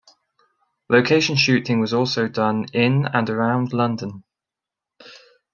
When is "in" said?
2.73-3.05